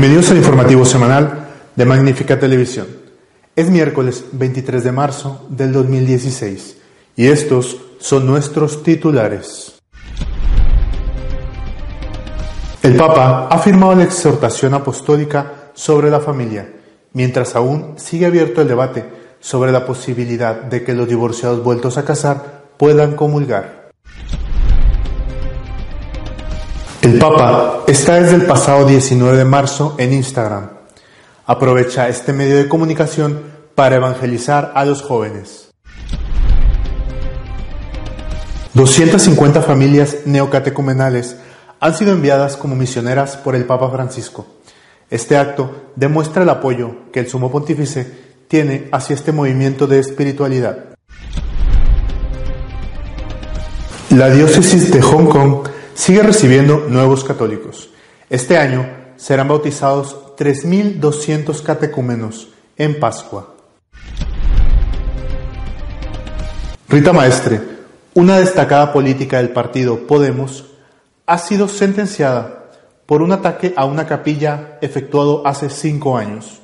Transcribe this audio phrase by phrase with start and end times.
[0.00, 2.86] Bienvenidos al informativo semanal de Magnífica Televisión.
[3.54, 6.78] Es miércoles 23 de marzo del 2016
[7.16, 9.78] y estos son nuestros titulares.
[12.82, 16.72] El Papa ha firmado la exhortación apostólica sobre la familia,
[17.12, 19.04] mientras aún sigue abierto el debate
[19.38, 23.79] sobre la posibilidad de que los divorciados vueltos a casar puedan comulgar.
[27.02, 30.68] El Papa está desde el pasado 19 de marzo en Instagram.
[31.46, 33.40] Aprovecha este medio de comunicación
[33.74, 35.70] para evangelizar a los jóvenes.
[38.74, 41.36] 250 familias neocatecumenales
[41.80, 44.46] han sido enviadas como misioneras por el Papa Francisco.
[45.08, 48.12] Este acto demuestra el apoyo que el Sumo Pontífice
[48.46, 50.90] tiene hacia este movimiento de espiritualidad.
[54.10, 55.70] La diócesis de Hong Kong
[56.00, 57.90] sigue recibiendo nuevos católicos.
[58.30, 62.48] Este año serán bautizados 3.200 catecúmenos
[62.78, 63.54] en Pascua.
[66.88, 67.60] Rita Maestre,
[68.14, 70.70] una destacada política del partido Podemos,
[71.26, 72.70] ha sido sentenciada
[73.04, 76.62] por un ataque a una capilla efectuado hace cinco años.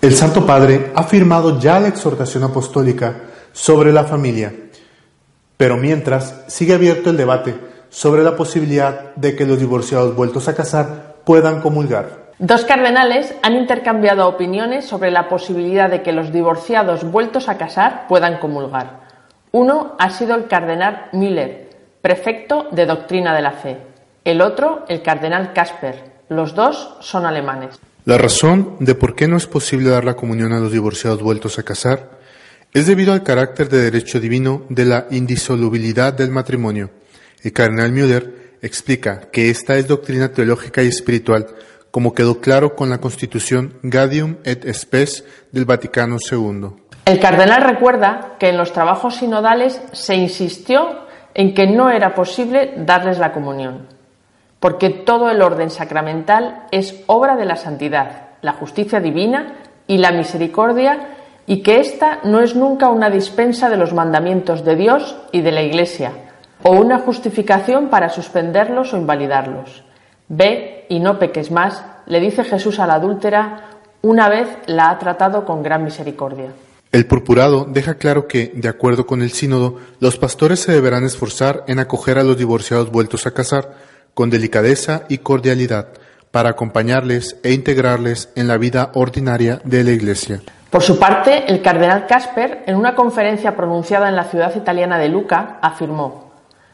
[0.00, 4.54] El Santo Padre ha firmado ya la exhortación apostólica sobre la familia,
[5.62, 7.54] pero mientras sigue abierto el debate
[7.88, 12.32] sobre la posibilidad de que los divorciados vueltos a casar puedan comulgar.
[12.40, 18.08] Dos cardenales han intercambiado opiniones sobre la posibilidad de que los divorciados vueltos a casar
[18.08, 19.02] puedan comulgar.
[19.52, 21.70] Uno ha sido el cardenal Müller,
[22.02, 23.76] prefecto de doctrina de la fe.
[24.24, 26.24] El otro, el cardenal Casper.
[26.28, 27.78] Los dos son alemanes.
[28.04, 31.60] La razón de por qué no es posible dar la comunión a los divorciados vueltos
[31.60, 32.20] a casar
[32.72, 36.90] es debido al carácter de derecho divino de la indisolubilidad del matrimonio.
[37.42, 41.46] El cardenal Müller explica que esta es doctrina teológica y espiritual
[41.92, 46.68] como quedó claro con la Constitución Gaudium et Spes del Vaticano II.
[47.04, 51.02] El cardenal recuerda que en los trabajos sinodales se insistió
[51.34, 53.88] en que no era posible darles la comunión,
[54.58, 59.56] porque todo el orden sacramental es obra de la santidad, la justicia divina
[59.86, 61.08] y la misericordia,
[61.52, 65.52] y que ésta no es nunca una dispensa de los mandamientos de Dios y de
[65.52, 66.12] la Iglesia,
[66.62, 69.84] o una justificación para suspenderlos o invalidarlos.
[70.28, 73.68] Ve y no peques más, le dice Jesús a la adúltera,
[74.00, 76.54] una vez la ha tratado con gran misericordia.
[76.90, 81.64] El purpurado deja claro que, de acuerdo con el sínodo, los pastores se deberán esforzar
[81.66, 83.74] en acoger a los divorciados vueltos a casar
[84.14, 85.88] con delicadeza y cordialidad
[86.30, 90.40] para acompañarles e integrarles en la vida ordinaria de la Iglesia.
[90.72, 95.10] Por su parte, el cardenal Casper, en una conferencia pronunciada en la ciudad italiana de
[95.10, 96.32] Luca, afirmó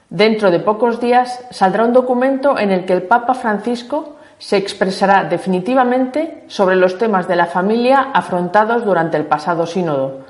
[0.08, 5.24] Dentro de pocos días saldrá un documento en el que el Papa Francisco se expresará
[5.24, 10.20] definitivamente sobre los temas de la familia afrontados durante el pasado sínodo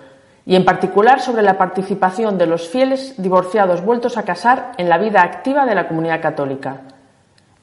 [0.47, 4.97] y en particular sobre la participación de los fieles divorciados vueltos a casar en la
[4.97, 6.81] vida activa de la comunidad católica.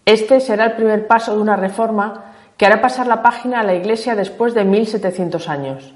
[0.05, 3.73] Este será el primer paso de una reforma que hará pasar la página a la
[3.75, 5.93] Iglesia después de 1700 años.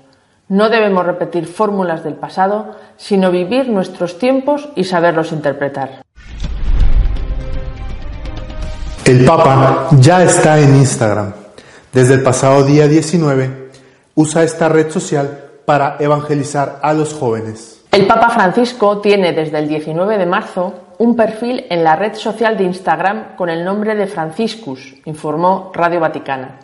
[0.48, 6.02] No debemos repetir fórmulas del pasado, sino vivir nuestros tiempos y saberlos interpretar.
[9.06, 11.34] El Papa ya está en Instagram.
[11.94, 13.70] Desde el pasado día 19
[14.16, 17.86] usa esta red social para evangelizar a los jóvenes.
[17.92, 22.58] El Papa Francisco tiene desde el 19 de marzo un perfil en la red social
[22.58, 26.60] de Instagram con el nombre de Franciscus, informó Radio Vaticana.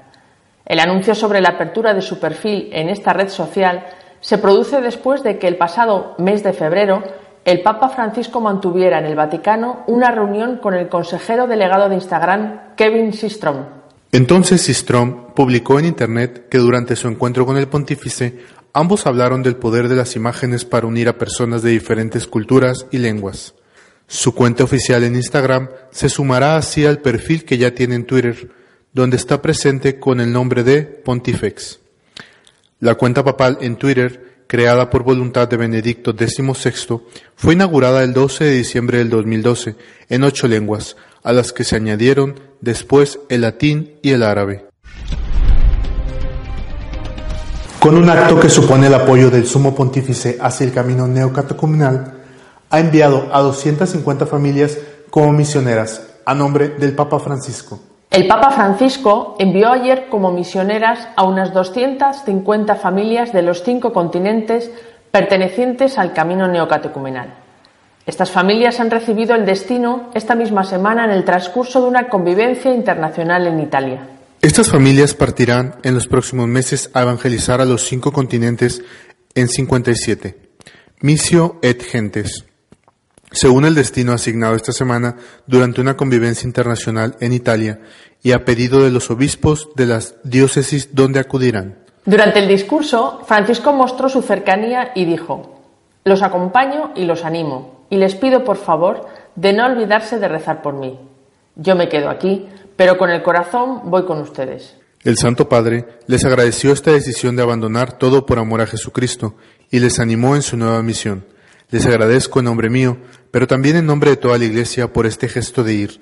[0.65, 3.85] El anuncio sobre la apertura de su perfil en esta red social
[4.19, 7.01] se produce después de que el pasado mes de febrero
[7.45, 12.75] el Papa Francisco mantuviera en el Vaticano una reunión con el consejero delegado de Instagram,
[12.75, 13.63] Kevin Systrom.
[14.11, 18.39] Entonces Systrom publicó en Internet que durante su encuentro con el pontífice
[18.73, 22.97] ambos hablaron del poder de las imágenes para unir a personas de diferentes culturas y
[22.97, 23.55] lenguas.
[24.07, 28.49] Su cuenta oficial en Instagram se sumará así al perfil que ya tiene en Twitter,
[28.93, 31.79] donde está presente con el nombre de Pontifex.
[32.79, 37.01] La cuenta papal en Twitter creada por voluntad de Benedicto XVI,
[37.35, 39.75] fue inaugurada el 12 de diciembre del 2012
[40.09, 44.65] en ocho lenguas, a las que se añadieron después el latín y el árabe.
[47.79, 52.14] Con un acto que supone el apoyo del sumo pontífice hacia el camino neocatecumenal,
[52.69, 54.77] ha enviado a 250 familias
[55.09, 57.79] como misioneras a nombre del Papa Francisco.
[58.09, 64.71] El Papa Francisco envió ayer como misioneras a unas 250 familias de los cinco continentes
[65.11, 67.33] pertenecientes al camino neocatecumenal.
[68.05, 72.73] Estas familias han recibido el destino esta misma semana en el transcurso de una convivencia
[72.73, 74.07] internacional en Italia.
[74.41, 78.83] Estas familias partirán en los próximos meses a evangelizar a los cinco continentes
[79.33, 80.37] en 57.
[81.01, 82.45] Misio et Gentes.
[83.35, 87.81] Según el destino asignado esta semana durante una convivencia internacional en Italia
[88.23, 91.75] y a pedido de los obispos de las diócesis donde acudirán.
[92.05, 95.59] Durante el discurso, Francisco mostró su cercanía y dijo,
[96.05, 99.05] Los acompaño y los animo, y les pido por favor
[99.35, 100.97] de no olvidarse de rezar por mí.
[101.57, 102.47] Yo me quedo aquí,
[102.77, 104.77] pero con el corazón voy con ustedes.
[105.03, 109.35] El Santo Padre les agradeció esta decisión de abandonar todo por amor a Jesucristo
[109.69, 111.34] y les animó en su nueva misión.
[111.75, 112.95] Les agradezco en nombre mío,
[113.31, 116.01] pero también en nombre de toda la Iglesia por este gesto de ir,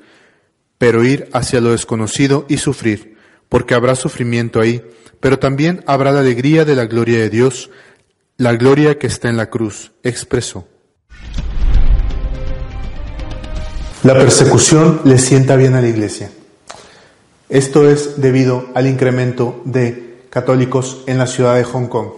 [0.77, 3.17] pero ir hacia lo desconocido y sufrir,
[3.49, 4.83] porque habrá sufrimiento ahí,
[5.19, 7.71] pero también habrá la alegría de la gloria de Dios,
[8.37, 10.67] la gloria que está en la cruz, expresó.
[14.03, 16.29] La persecución le sienta bien a la Iglesia.
[17.49, 22.09] Esto es debido al incremento de católicos en la ciudad de Hong Kong,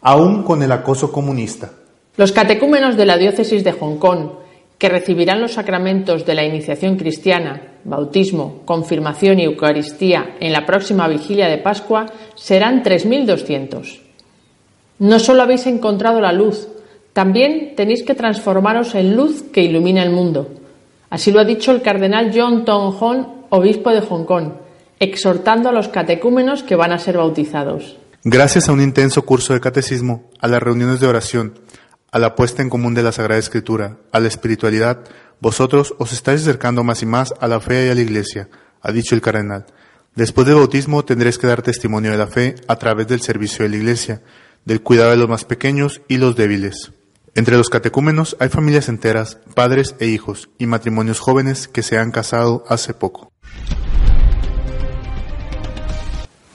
[0.00, 1.77] aún con el acoso comunista.
[2.18, 4.30] Los catecúmenos de la diócesis de Hong Kong,
[4.76, 11.06] que recibirán los sacramentos de la iniciación cristiana, bautismo, confirmación y Eucaristía en la próxima
[11.06, 14.00] vigilia de Pascua serán 3.200.
[14.98, 16.66] No solo habéis encontrado la luz,
[17.12, 20.48] también tenéis que transformaros en luz que ilumina el mundo.
[21.10, 24.54] Así lo ha dicho el cardenal John Tong Hon, obispo de Hong Kong,
[24.98, 27.96] exhortando a los catecúmenos que van a ser bautizados.
[28.24, 31.54] Gracias a un intenso curso de catecismo, a las reuniones de oración,
[32.10, 35.00] a la puesta en común de la Sagrada Escritura, a la espiritualidad,
[35.40, 38.48] vosotros os estáis acercando más y más a la fe y a la Iglesia,
[38.80, 39.66] ha dicho el cardenal.
[40.14, 43.68] Después del bautismo tendréis que dar testimonio de la fe a través del servicio de
[43.68, 44.22] la Iglesia,
[44.64, 46.92] del cuidado de los más pequeños y los débiles.
[47.34, 52.10] Entre los catecúmenos hay familias enteras, padres e hijos, y matrimonios jóvenes que se han
[52.10, 53.30] casado hace poco.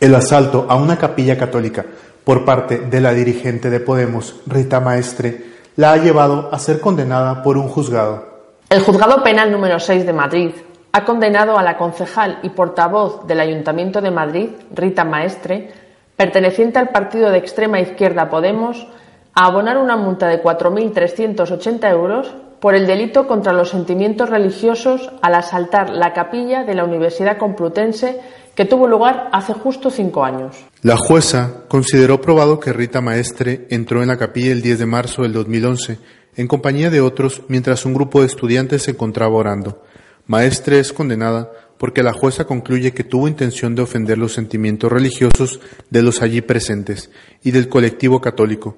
[0.01, 1.85] El asalto a una capilla católica
[2.23, 7.41] por parte de la dirigente de Podemos, Rita Maestre, la ha llevado a ser condenada
[7.43, 8.25] por un juzgado.
[8.69, 10.51] El juzgado penal número 6 de Madrid
[10.91, 15.71] ha condenado a la concejal y portavoz del Ayuntamiento de Madrid, Rita Maestre,
[16.15, 18.87] perteneciente al partido de extrema izquierda Podemos,
[19.33, 25.35] a abonar una multa de 4.380 euros por el delito contra los sentimientos religiosos al
[25.35, 28.21] asaltar la capilla de la Universidad Complutense
[28.55, 30.55] que tuvo lugar hace justo cinco años.
[30.81, 35.23] La jueza consideró probado que Rita Maestre entró en la capilla el 10 de marzo
[35.23, 35.97] del 2011
[36.35, 39.83] en compañía de otros mientras un grupo de estudiantes se encontraba orando.
[40.25, 45.59] Maestre es condenada porque la jueza concluye que tuvo intención de ofender los sentimientos religiosos
[45.89, 47.09] de los allí presentes
[47.43, 48.77] y del colectivo católico,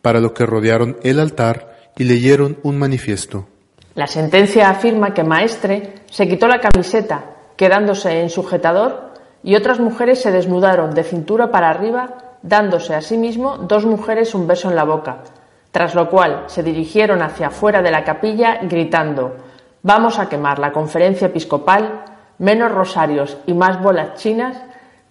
[0.00, 3.48] para lo que rodearon el altar y leyeron un manifiesto.
[3.94, 9.12] La sentencia afirma que Maestre se quitó la camiseta, quedándose en sujetador,
[9.42, 14.34] y otras mujeres se desnudaron de cintura para arriba, dándose a sí mismo dos mujeres
[14.34, 15.18] un beso en la boca,
[15.70, 19.36] tras lo cual se dirigieron hacia afuera de la capilla gritando
[19.82, 22.02] Vamos a quemar la conferencia episcopal,
[22.38, 24.56] menos rosarios y más bolas chinas,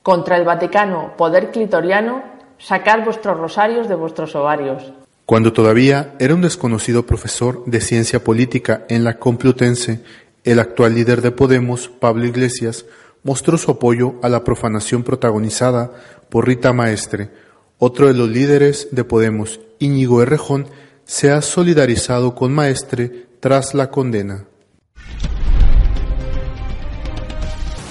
[0.04, 2.24] contra el Vaticano poder clitoriano
[2.58, 4.92] sacar vuestros rosarios de vuestros ovarios.
[5.26, 10.02] Cuando todavía era un desconocido profesor de ciencia política en la Complutense,
[10.46, 12.86] el actual líder de Podemos, Pablo Iglesias,
[13.24, 15.92] mostró su apoyo a la profanación protagonizada
[16.30, 17.32] por Rita Maestre.
[17.80, 20.68] Otro de los líderes de Podemos, Íñigo Errejón,
[21.04, 24.46] se ha solidarizado con Maestre tras la condena.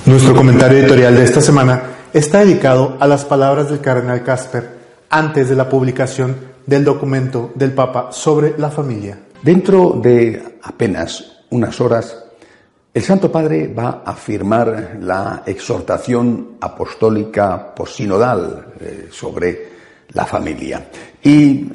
[0.06, 1.82] Nuestro comentario editorial de esta semana
[2.12, 4.68] está dedicado a las palabras del cardenal Casper
[5.10, 9.18] antes de la publicación del documento del Papa sobre la familia.
[9.42, 12.23] Dentro de apenas unas horas,
[12.94, 19.74] el Santo Padre va a firmar la exhortación apostólica posinodal eh, sobre
[20.12, 20.86] la familia.
[21.20, 21.66] Y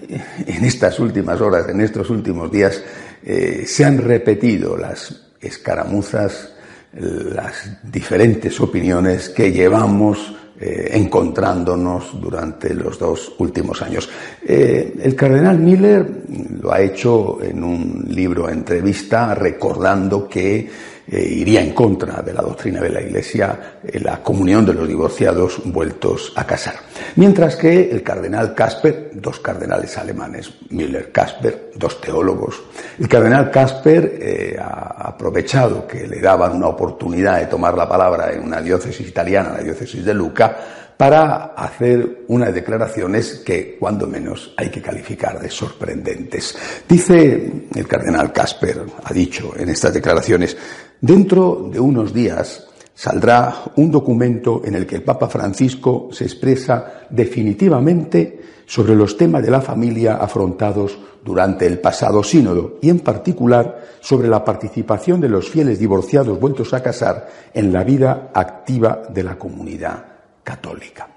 [0.48, 2.82] en estas últimas horas, en estos últimos días,
[3.22, 6.54] eh, se han repetido las escaramuzas
[6.92, 14.10] las diferentes opiniones que llevamos eh, encontrándonos durante los dos últimos años.
[14.42, 16.24] El cardenal Miller
[16.60, 20.68] lo ha hecho en un libro entrevista recordando que
[21.12, 25.62] eh, iría en contra de la doctrina de la Iglesia la comunión de los divorciados
[25.66, 26.75] vueltos a casar.
[27.16, 32.62] Mientras que el cardenal Casper, dos cardenales alemanes, Miller, Casper, dos teólogos,
[33.00, 38.32] el cardenal Casper eh, ha aprovechado que le daban una oportunidad de tomar la palabra
[38.32, 40.58] en una diócesis italiana, la diócesis de Luca,
[41.00, 46.58] para hacer unas declaraciones que, cuando menos, hay que calificar de sorprendentes.
[46.89, 50.58] Dice el cardenal Casper, ha dicho en estas declaraciones,
[51.00, 57.06] dentro de unos días saldrá un documento en el que el Papa Francisco se expresa
[57.10, 63.86] definitivamente sobre los temas de la familia afrontados durante el pasado sínodo y en particular
[64.01, 69.24] sobre la participación de los fieles divorciados vueltos a casar en la vida activa de
[69.24, 70.09] la comunidad
[70.50, 71.08] católica.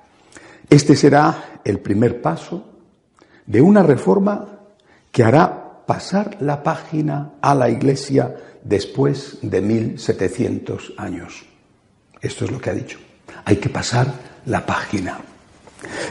[0.69, 2.63] Este será el primer paso
[3.47, 4.47] de una reforma
[5.11, 11.47] que hará pasar la página a la Iglesia después de 1700 años.
[12.21, 12.99] Esto es lo que ha dicho.
[13.47, 14.13] Hay que pasar
[14.45, 15.19] la página.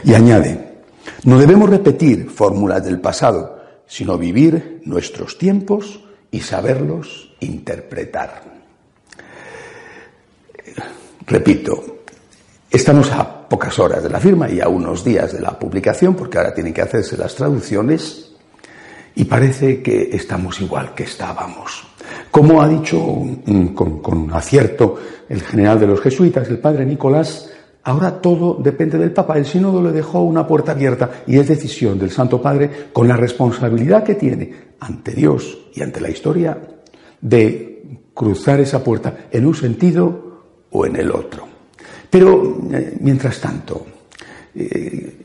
[0.02, 0.82] Y añade,
[1.22, 6.02] no debemos repetir fórmulas del pasado, sino vivir nuestros tiempos
[6.32, 8.42] y saberlos interpretar.
[11.24, 12.01] Repito,
[12.72, 16.38] estamos a pocas horas de la firma y a unos días de la publicación, porque
[16.38, 18.32] ahora tienen que hacerse las traducciones,
[19.14, 21.84] y parece que estamos igual que estábamos.
[22.30, 24.96] Como ha dicho mm, con, acierto
[25.28, 27.50] el general de los jesuitas, el padre Nicolás,
[27.84, 29.36] ahora todo depende del Papa.
[29.36, 33.16] El sínodo le dejó una puerta abierta y es decisión del Santo Padre, con la
[33.16, 36.58] responsabilidad que tiene ante Dios y ante la historia,
[37.20, 41.51] de cruzar esa puerta en un sentido o en el otro.
[42.12, 43.86] Pero, eh, mientras tanto,
[44.54, 45.16] eh,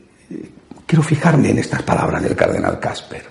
[0.86, 3.24] quiero fijarme en estas palabras del cardenal Casper.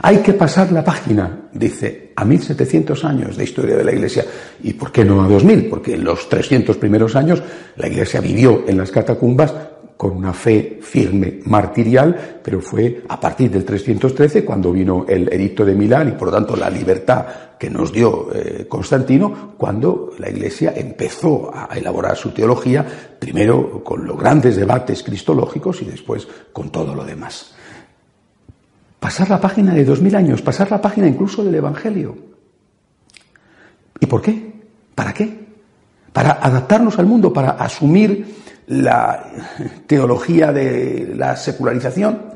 [0.00, 4.24] Hay que pasar la página, dice, a 1700 años de historia de la Iglesia.
[4.62, 5.68] ¿Y por qué no a 2000?
[5.68, 7.42] Porque en los 300 primeros años
[7.76, 9.52] la Iglesia vivió en las catacumbas
[10.02, 15.64] con una fe firme martirial, pero fue a partir del 313 cuando vino el edicto
[15.64, 17.24] de Milán y por lo tanto la libertad
[17.56, 22.84] que nos dio eh, Constantino, cuando la Iglesia empezó a elaborar su teología,
[23.16, 27.54] primero con los grandes debates cristológicos y después con todo lo demás.
[28.98, 32.16] Pasar la página de dos mil años, pasar la página incluso del Evangelio.
[34.00, 34.52] ¿Y por qué?
[34.96, 35.46] ¿Para qué?
[36.12, 39.24] Para adaptarnos al mundo, para asumir la
[39.86, 42.32] teología de la secularización,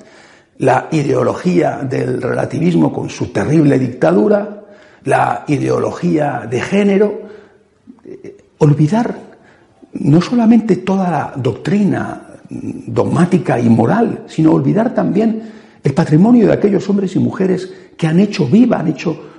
[0.58, 4.64] la ideología del relativismo con su terrible dictadura,
[5.04, 7.20] la ideología de género,
[8.04, 9.14] eh, olvidar
[9.94, 15.42] no solamente toda la doctrina dogmática y moral, sino olvidar también
[15.82, 19.35] el patrimonio de aquellos hombres y mujeres que han hecho viva, han hecho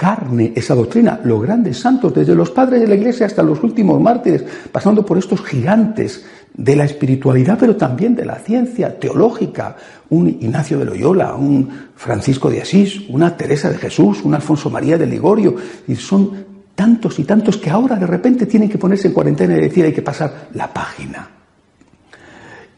[0.00, 4.00] carne esa doctrina, los grandes santos, desde los padres de la Iglesia hasta los últimos
[4.00, 4.42] mártires,
[4.72, 9.76] pasando por estos gigantes de la espiritualidad, pero también de la ciencia teológica,
[10.08, 14.96] un Ignacio de Loyola, un Francisco de Asís, una Teresa de Jesús, un Alfonso María
[14.96, 15.54] de Ligorio,
[15.86, 19.60] y son tantos y tantos que ahora de repente tienen que ponerse en cuarentena y
[19.60, 21.28] decir hay que pasar la página.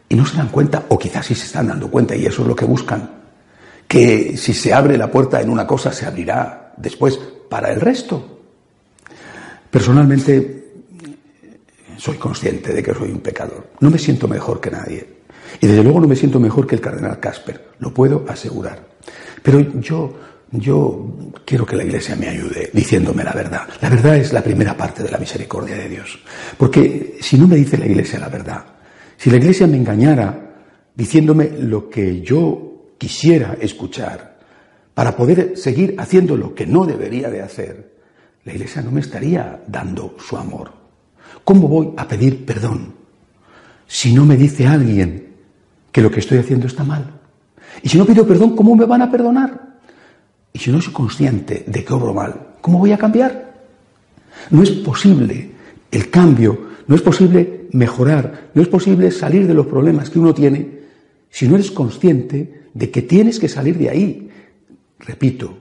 [0.09, 2.49] Y no se dan cuenta, o quizás sí se están dando cuenta, y eso es
[2.49, 3.09] lo que buscan,
[3.87, 8.41] que si se abre la puerta en una cosa, se abrirá después para el resto.
[9.71, 10.63] Personalmente,
[11.97, 13.71] soy consciente de que soy un pecador.
[13.81, 15.07] No me siento mejor que nadie.
[15.61, 18.85] Y desde luego no me siento mejor que el cardenal Casper, lo puedo asegurar.
[19.43, 20.13] Pero yo,
[20.51, 23.69] yo quiero que la Iglesia me ayude diciéndome la verdad.
[23.81, 26.19] La verdad es la primera parte de la misericordia de Dios.
[26.57, 28.65] Porque si no me dice la Iglesia la verdad,
[29.17, 30.55] si la Iglesia me engañara
[30.95, 34.32] diciéndome lo que yo quisiera escuchar
[34.95, 37.93] para poder seguir haciendo lo que no debería de hacer,
[38.45, 40.73] la Iglesia no me estaría dando su amor.
[41.45, 42.95] ¿Cómo voy a pedir perdón
[43.87, 45.29] si no me dice alguien
[45.91, 47.21] que lo que estoy haciendo está mal?
[47.83, 49.79] Y si no pido perdón, ¿cómo me van a perdonar?
[50.53, 53.53] Y si no soy consciente de que obro mal, ¿cómo voy a cambiar?
[54.51, 55.51] No es posible
[55.91, 60.35] el cambio, no es posible mejorar, no es posible salir de los problemas que uno
[60.35, 60.83] tiene
[61.31, 64.31] si no eres consciente de que tienes que salir de ahí.
[65.03, 65.59] Repito,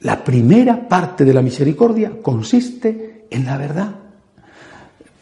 [0.00, 3.94] la primera parte de la misericordia consiste en la verdad.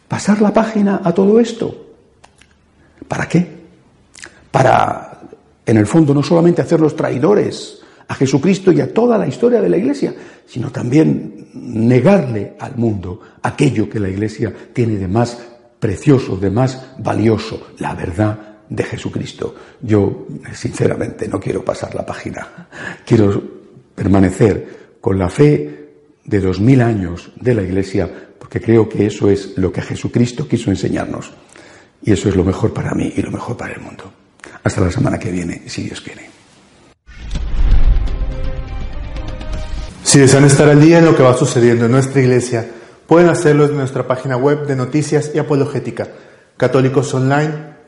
[0.08, 1.86] Pasar la página a todo esto.
[3.06, 3.46] ¿Para qué?
[4.50, 5.20] Para,
[5.66, 9.68] en el fondo, no solamente hacerlos traidores a Jesucristo y a toda la historia de
[9.68, 10.14] la Iglesia,
[10.46, 15.38] sino también negarle al mundo aquello que la Iglesia tiene de más
[15.78, 19.54] precioso, de más valioso, la verdad de Jesucristo.
[19.82, 22.68] Yo, sinceramente, no quiero pasar la página.
[23.04, 23.42] Quiero
[23.94, 25.90] permanecer con la fe
[26.24, 28.08] de dos mil años de la Iglesia,
[28.38, 31.32] porque creo que eso es lo que Jesucristo quiso enseñarnos.
[32.02, 34.10] Y eso es lo mejor para mí y lo mejor para el mundo.
[34.64, 36.30] Hasta la semana que viene, si Dios quiere.
[40.02, 42.66] Si desean estar al día en lo que va sucediendo en nuestra iglesia,
[43.10, 46.06] Pueden hacerlo en nuestra página web de noticias y apologética
[46.56, 47.69] católicosonline.org.